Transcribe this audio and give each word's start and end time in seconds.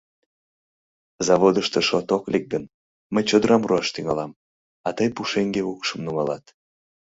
Заводышто 1.27 1.79
шот 1.87 2.07
ок 2.17 2.23
лек 2.31 2.45
гын, 2.53 2.63
мый 3.13 3.23
чодырам 3.29 3.63
руаш 3.67 3.87
тӱҥалам, 3.95 4.31
а 4.87 4.89
тый 4.97 5.09
пушеҥге 5.15 5.61
укшым 5.73 5.99
нумалат. 6.05 6.45